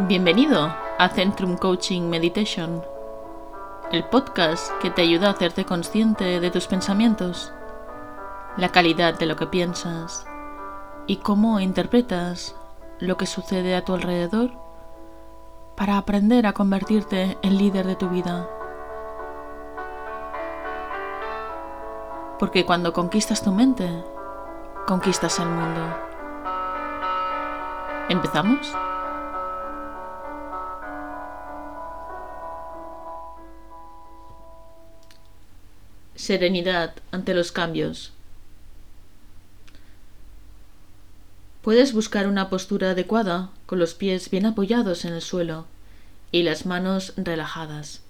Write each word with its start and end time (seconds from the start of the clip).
Bienvenido 0.00 0.74
a 0.98 1.08
Centrum 1.08 1.56
Coaching 1.56 2.10
Meditation, 2.10 2.82
el 3.92 4.02
podcast 4.02 4.72
que 4.82 4.90
te 4.90 5.02
ayuda 5.02 5.28
a 5.28 5.30
hacerte 5.30 5.64
consciente 5.64 6.40
de 6.40 6.50
tus 6.50 6.66
pensamientos, 6.66 7.52
la 8.56 8.70
calidad 8.70 9.16
de 9.16 9.26
lo 9.26 9.36
que 9.36 9.46
piensas 9.46 10.26
y 11.06 11.18
cómo 11.18 11.60
interpretas 11.60 12.56
lo 12.98 13.16
que 13.16 13.26
sucede 13.26 13.76
a 13.76 13.84
tu 13.84 13.94
alrededor 13.94 14.50
para 15.76 15.96
aprender 15.96 16.48
a 16.48 16.54
convertirte 16.54 17.38
en 17.42 17.56
líder 17.56 17.86
de 17.86 17.94
tu 17.94 18.08
vida. 18.08 18.50
Porque 22.40 22.66
cuando 22.66 22.92
conquistas 22.92 23.44
tu 23.44 23.52
mente, 23.52 23.88
conquistas 24.88 25.38
el 25.38 25.46
mundo. 25.46 25.80
¿Empezamos? 28.08 28.74
Serenidad 36.24 36.94
ante 37.10 37.34
los 37.34 37.52
cambios. 37.52 38.10
Puedes 41.60 41.92
buscar 41.92 42.28
una 42.28 42.48
postura 42.48 42.92
adecuada 42.92 43.50
con 43.66 43.78
los 43.78 43.92
pies 43.92 44.30
bien 44.30 44.46
apoyados 44.46 45.04
en 45.04 45.12
el 45.12 45.20
suelo 45.20 45.66
y 46.32 46.42
las 46.42 46.64
manos 46.64 47.12
relajadas. 47.18 48.00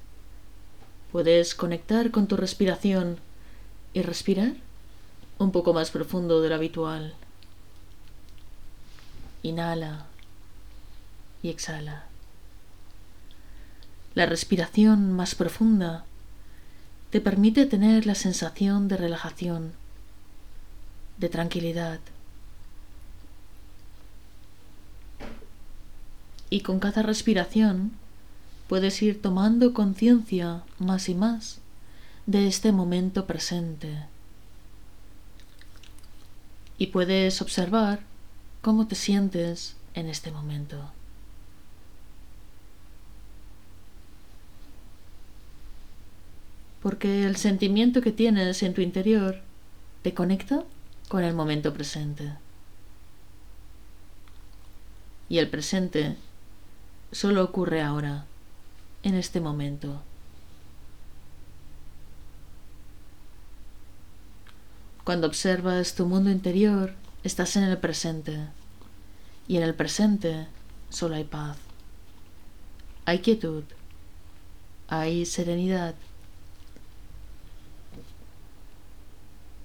Puedes 1.10 1.56
conectar 1.56 2.12
con 2.12 2.28
tu 2.28 2.36
respiración 2.36 3.18
y 3.94 4.02
respirar 4.02 4.52
un 5.38 5.50
poco 5.50 5.74
más 5.74 5.90
profundo 5.90 6.40
de 6.40 6.50
lo 6.50 6.54
habitual. 6.54 7.14
Inhala 9.42 10.06
y 11.42 11.48
exhala. 11.48 12.04
La 14.14 14.26
respiración 14.26 15.12
más 15.12 15.34
profunda 15.34 16.04
te 17.14 17.20
permite 17.20 17.64
tener 17.64 18.06
la 18.06 18.16
sensación 18.16 18.88
de 18.88 18.96
relajación, 18.96 19.70
de 21.16 21.28
tranquilidad. 21.28 22.00
Y 26.50 26.62
con 26.62 26.80
cada 26.80 27.02
respiración 27.02 27.92
puedes 28.66 29.00
ir 29.00 29.22
tomando 29.22 29.74
conciencia 29.74 30.64
más 30.80 31.08
y 31.08 31.14
más 31.14 31.60
de 32.26 32.48
este 32.48 32.72
momento 32.72 33.26
presente. 33.26 34.06
Y 36.78 36.88
puedes 36.88 37.40
observar 37.40 38.00
cómo 38.60 38.88
te 38.88 38.96
sientes 38.96 39.76
en 39.94 40.08
este 40.08 40.32
momento. 40.32 40.90
Porque 46.84 47.24
el 47.24 47.36
sentimiento 47.36 48.02
que 48.02 48.12
tienes 48.12 48.62
en 48.62 48.74
tu 48.74 48.82
interior 48.82 49.40
te 50.02 50.12
conecta 50.12 50.64
con 51.08 51.24
el 51.24 51.32
momento 51.32 51.72
presente. 51.72 52.34
Y 55.30 55.38
el 55.38 55.48
presente 55.48 56.18
solo 57.10 57.42
ocurre 57.42 57.80
ahora, 57.80 58.26
en 59.02 59.14
este 59.14 59.40
momento. 59.40 60.02
Cuando 65.04 65.26
observas 65.26 65.94
tu 65.94 66.04
mundo 66.04 66.30
interior, 66.30 66.92
estás 67.22 67.56
en 67.56 67.64
el 67.64 67.78
presente. 67.78 68.40
Y 69.48 69.56
en 69.56 69.62
el 69.62 69.74
presente 69.74 70.48
solo 70.90 71.14
hay 71.14 71.24
paz. 71.24 71.56
Hay 73.06 73.20
quietud. 73.20 73.64
Hay 74.88 75.24
serenidad. 75.24 75.94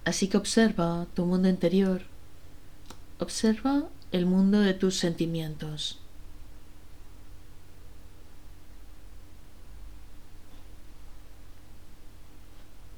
Así 0.10 0.28
que 0.28 0.38
observa 0.38 1.06
tu 1.14 1.24
mundo 1.28 1.48
interior. 1.48 2.02
Observa 3.20 3.84
el 4.12 4.26
mundo 4.26 4.60
de 4.60 4.74
tus 4.74 4.96
sentimientos. 4.98 6.00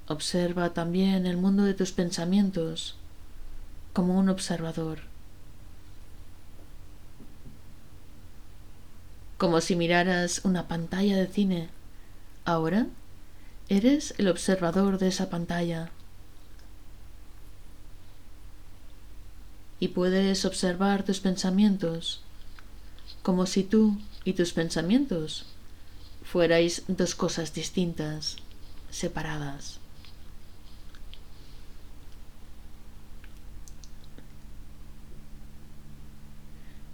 Observa 0.07 0.73
también 0.73 1.25
el 1.25 1.35
mundo 1.35 1.65
de 1.65 1.73
tus 1.73 1.91
pensamientos 1.91 2.95
como 3.91 4.17
un 4.17 4.29
observador, 4.29 4.99
como 9.37 9.59
si 9.59 9.75
miraras 9.75 10.45
una 10.45 10.69
pantalla 10.69 11.17
de 11.17 11.27
cine. 11.27 11.69
Ahora 12.45 12.87
eres 13.67 14.13
el 14.17 14.29
observador 14.29 14.97
de 14.97 15.09
esa 15.09 15.29
pantalla. 15.29 15.91
Y 19.81 19.89
puedes 19.89 20.45
observar 20.45 21.03
tus 21.03 21.19
pensamientos 21.19 22.21
como 23.23 23.45
si 23.45 23.63
tú 23.63 23.97
y 24.23 24.33
tus 24.33 24.53
pensamientos 24.53 25.45
fuerais 26.23 26.83
dos 26.87 27.15
cosas 27.15 27.53
distintas, 27.53 28.37
separadas. 28.91 29.79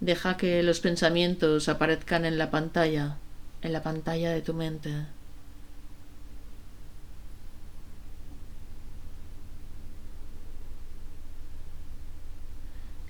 Deja 0.00 0.38
que 0.38 0.62
los 0.62 0.80
pensamientos 0.80 1.68
aparezcan 1.68 2.24
en 2.24 2.38
la 2.38 2.50
pantalla, 2.50 3.18
en 3.62 3.72
la 3.74 3.82
pantalla 3.82 4.30
de 4.30 4.40
tu 4.40 4.54
mente. 4.54 5.17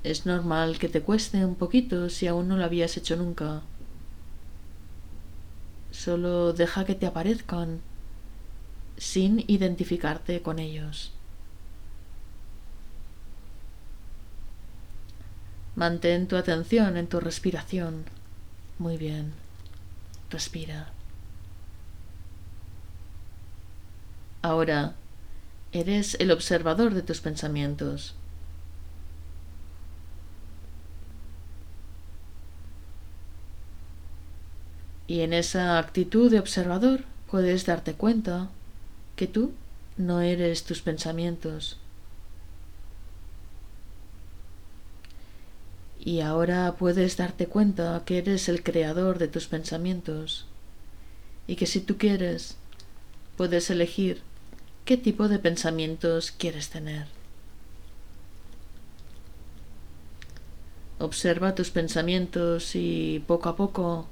Es 0.09 0.25
normal 0.25 0.79
que 0.79 0.89
te 0.89 1.03
cueste 1.03 1.45
un 1.45 1.55
poquito 1.55 2.09
si 2.09 2.27
aún 2.27 2.49
no 2.49 2.57
lo 2.57 2.65
habías 2.65 2.97
hecho 2.97 3.15
nunca. 3.15 3.61
Solo 5.91 6.55
deja 6.55 6.87
que 6.87 6.95
te 6.95 7.05
aparezcan 7.05 7.83
sin 8.97 9.45
identificarte 9.49 10.41
con 10.41 10.61
ellos. 10.61 11.13
Mantén 15.77 16.27
tu 16.27 16.37
atención 16.37 16.97
en 16.97 17.07
tu 17.07 17.21
respiración. 17.21 18.07
Muy 18.79 18.97
bien. 18.97 19.35
Respira. 20.31 20.91
Ahora 24.41 24.95
eres 25.73 26.17
el 26.19 26.31
observador 26.31 26.95
de 26.95 27.03
tus 27.03 27.21
pensamientos. 27.21 28.15
Y 35.09 35.23
en 35.23 35.33
esa 35.33 35.79
actitud 35.79 36.31
de 36.31 36.39
observador 36.39 37.05
puedes 37.29 37.67
darte 37.67 37.95
cuenta 37.95 38.49
que 39.17 39.27
tú 39.27 39.53
no 39.97 40.21
eres 40.21 40.63
tus 40.63 40.81
pensamientos, 40.81 41.79
Y 46.09 46.21
ahora 46.21 46.75
puedes 46.79 47.17
darte 47.17 47.49
cuenta 47.49 48.03
que 48.07 48.17
eres 48.17 48.49
el 48.49 48.63
creador 48.63 49.19
de 49.19 49.29
tus 49.29 49.47
pensamientos 49.47 50.47
y 51.47 51.57
que 51.57 51.67
si 51.67 51.81
tú 51.81 51.99
quieres, 51.99 52.57
puedes 53.37 53.69
elegir 53.69 54.23
qué 54.85 54.97
tipo 54.97 55.29
de 55.29 55.39
pensamientos 55.39 56.31
quieres 56.31 56.71
tener. 56.71 57.09
Observa 60.99 61.55
tus 61.55 61.71
pensamientos 61.71 62.75
y 62.75 63.23
poco 63.27 63.49
a 63.51 63.57
poco 63.57 64.07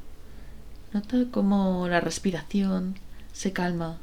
nota 0.96 1.30
cómo 1.30 1.88
la 1.88 2.00
respiración 2.00 2.94
se 3.34 3.52
calma 3.52 3.98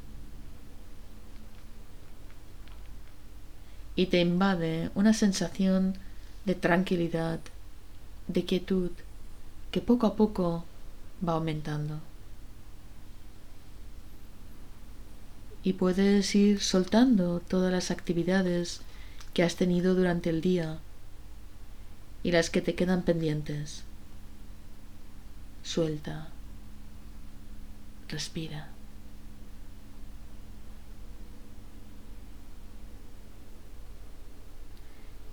y 3.96 4.06
te 4.08 4.22
invade 4.22 4.92
una 4.94 5.14
sensación 5.14 5.96
de 6.46 6.54
tranquilidad 6.54 7.40
de 8.28 8.46
quietud 8.46 8.92
que 9.72 9.82
poco 9.82 10.06
a 10.06 10.16
poco 10.16 10.66
va 11.28 11.34
aumentando. 11.34 12.00
Y 15.64 15.74
puedes 15.74 16.36
ir 16.36 16.62
soltando 16.62 17.40
todas 17.40 17.72
las 17.72 17.90
actividades 17.90 18.82
que 19.34 19.42
has 19.42 19.56
tenido 19.56 19.96
durante 19.96 20.30
el 20.30 20.42
día 20.42 20.78
y 22.22 22.32
las 22.32 22.52
que 22.52 22.62
te 22.62 22.76
quedan 22.76 23.02
pendientes. 23.02 23.84
Suelta. 25.64 26.28
Respira. 28.14 28.70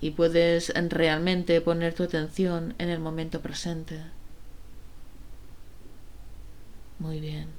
y 0.01 0.09
puedes 0.09 0.73
realmente 0.89 1.61
poner 1.61 1.93
tu 1.93 2.01
atención 2.03 2.73
en 2.79 2.89
el 2.89 2.99
momento 2.99 3.39
presente. 3.41 4.01
Muy 6.97 7.19
bien. 7.19 7.49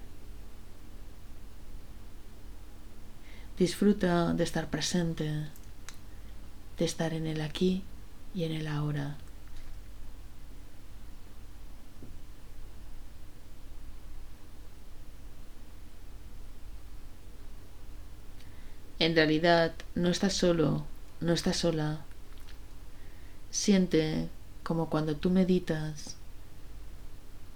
Disfruta 3.57 4.35
de 4.35 4.43
estar 4.43 4.71
presente, 4.71 5.25
de 6.79 6.85
estar 6.85 7.15
en 7.15 7.29
el 7.29 7.41
aquí 7.41 7.85
y 8.35 8.43
en 8.43 8.53
el 8.53 8.67
ahora. 8.67 9.17
En 19.03 19.17
realidad 19.17 19.73
no 19.97 20.11
estás 20.11 20.33
solo, 20.33 20.85
no 21.21 21.33
estás 21.33 21.57
sola. 21.57 22.03
Siente 23.51 24.29
como 24.63 24.91
cuando 24.91 25.17
tú 25.17 25.29
meditas. 25.29 26.15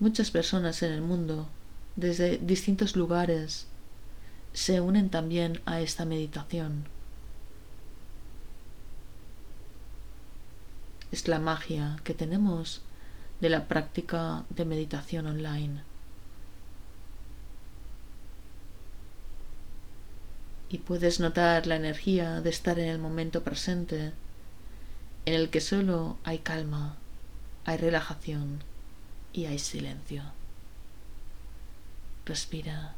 Muchas 0.00 0.32
personas 0.32 0.82
en 0.82 0.90
el 0.90 1.02
mundo, 1.02 1.46
desde 1.94 2.38
distintos 2.38 2.96
lugares, 2.96 3.68
se 4.54 4.80
unen 4.80 5.08
también 5.08 5.60
a 5.66 5.80
esta 5.80 6.04
meditación. 6.04 6.88
Es 11.12 11.28
la 11.28 11.38
magia 11.38 12.00
que 12.02 12.12
tenemos 12.12 12.82
de 13.40 13.50
la 13.50 13.68
práctica 13.68 14.44
de 14.48 14.64
meditación 14.64 15.28
online. 15.28 15.84
Y 20.68 20.78
puedes 20.78 21.20
notar 21.20 21.66
la 21.66 21.76
energía 21.76 22.40
de 22.40 22.50
estar 22.50 22.78
en 22.78 22.88
el 22.88 22.98
momento 22.98 23.42
presente, 23.42 24.12
en 25.24 25.34
el 25.34 25.50
que 25.50 25.60
solo 25.60 26.16
hay 26.24 26.38
calma, 26.38 26.96
hay 27.64 27.76
relajación 27.76 28.62
y 29.32 29.46
hay 29.46 29.58
silencio. 29.58 30.22
Respira. 32.24 32.94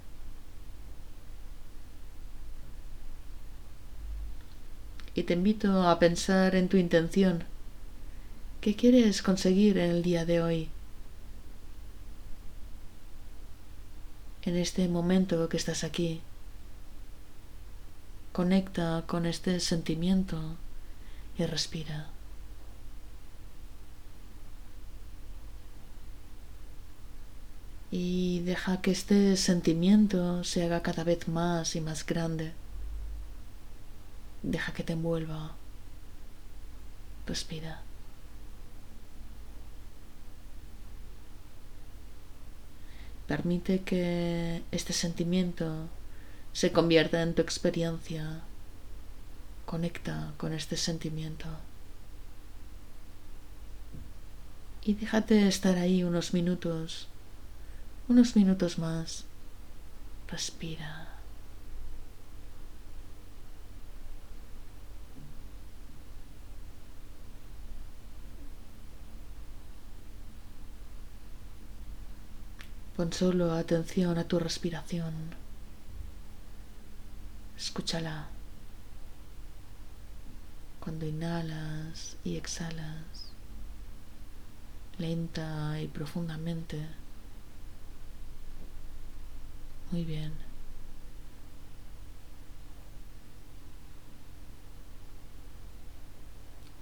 Y 5.15 5.25
te 5.25 5.35
invito 5.35 5.89
a 5.89 5.99
pensar 5.99 6.55
en 6.55 6.69
tu 6.69 6.77
intención. 6.77 7.45
¿Qué 8.61 8.77
quieres 8.77 9.21
conseguir 9.23 9.77
en 9.79 9.91
el 9.91 10.03
día 10.03 10.25
de 10.25 10.41
hoy? 10.41 10.71
En 14.43 14.57
este 14.57 14.89
momento 14.89 15.49
que 15.49 15.57
estás 15.57 15.85
aquí. 15.85 16.23
Conecta 18.33 19.05
con 19.07 19.27
este 19.27 19.61
sentimiento 19.61 20.57
y 21.39 21.45
respira. 21.47 22.07
Y 27.91 28.41
deja 28.41 28.81
que 28.83 28.91
este 28.91 29.37
sentimiento 29.37 30.45
se 30.45 30.65
haga 30.65 30.83
cada 30.83 31.05
vez 31.05 31.27
más 31.29 31.75
y 31.75 31.81
más 31.81 32.05
grande. 32.05 32.53
Deja 34.43 34.73
que 34.73 34.83
te 34.83 34.93
envuelva. 34.93 35.53
Respira. 37.27 37.83
Permite 43.27 43.83
que 43.83 44.63
este 44.71 44.93
sentimiento 44.93 45.89
se 46.53 46.73
convierta 46.73 47.23
en 47.23 47.35
tu 47.35 47.43
experiencia. 47.43 48.41
Conecta 49.67 50.33
con 50.37 50.53
este 50.53 50.77
sentimiento. 50.77 51.47
Y 54.83 54.95
déjate 54.95 55.47
estar 55.47 55.77
ahí 55.77 56.03
unos 56.03 56.33
minutos, 56.33 57.09
unos 58.09 58.37
minutos 58.37 58.79
más. 58.79 59.25
Respira. 60.29 61.09
Pon 72.97 73.13
solo 73.13 73.53
atención 73.53 74.19
a 74.19 74.25
tu 74.25 74.41
respiración. 74.41 75.15
Escúchala. 77.59 78.29
Cuando 80.79 81.05
inhalas 81.07 82.17
y 82.25 82.37
exhalas, 82.37 83.33
lenta 84.99 85.81
y 85.81 85.89
profundamente. 85.89 86.87
Muy 89.91 90.05
bien. 90.05 90.33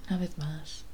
Una 0.08 0.18
vez 0.18 0.36
más. 0.36 0.84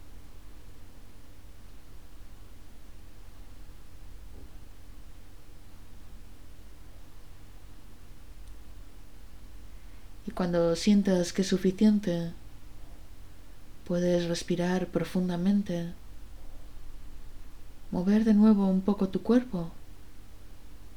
Cuando 10.31 10.77
sientas 10.77 11.33
que 11.33 11.43
es 11.43 11.49
suficiente, 11.49 12.33
puedes 13.87 14.29
respirar 14.29 14.87
profundamente, 14.87 15.93
mover 17.91 18.25
de 18.25 18.33
nuevo 18.33 18.67
un 18.67 18.81
poco 18.81 19.09
tu 19.09 19.23
cuerpo, 19.23 19.71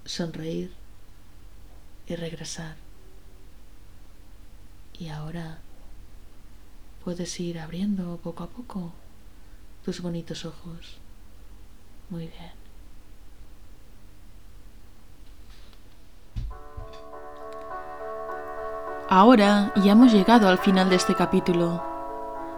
sonreír 0.06 0.72
y 2.08 2.16
regresar. 2.16 2.76
Y 4.98 5.10
ahora 5.10 5.58
puedes 7.04 7.38
ir 7.40 7.60
abriendo 7.60 8.18
poco 8.24 8.44
a 8.44 8.48
poco 8.48 8.94
tus 9.84 10.02
bonitos 10.02 10.46
ojos. 10.46 10.98
Muy 12.10 12.28
bien. 12.28 12.65
Ahora 19.08 19.72
ya 19.76 19.92
hemos 19.92 20.12
llegado 20.12 20.50
al 20.50 20.58
final 20.58 20.90
de 20.90 20.96
este 20.96 21.14
capítulo. 21.14 21.80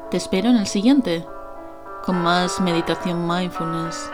Te 0.10 0.16
espero 0.16 0.50
en 0.50 0.56
el 0.56 0.66
siguiente, 0.66 1.28
con 2.06 2.24
más 2.24 2.62
meditación 2.62 3.28
mindfulness. 3.28 4.10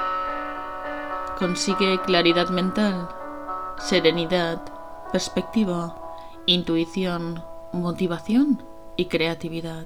Consigue 1.38 2.02
claridad 2.02 2.50
mental, 2.50 3.08
serenidad, 3.78 4.64
perspectiva, 5.12 5.96
intuición, 6.48 7.44
motivación 7.72 8.64
y 8.96 9.06
creatividad. 9.06 9.86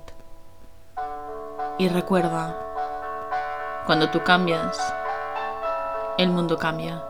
Y 1.77 1.89
recuerda, 1.89 2.55
cuando 3.85 4.09
tú 4.09 4.23
cambias, 4.23 4.77
el 6.17 6.29
mundo 6.29 6.57
cambia. 6.57 7.03